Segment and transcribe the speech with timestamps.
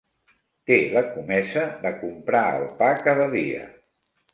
[0.69, 3.67] Té la comesa de comprar el pa cada dia.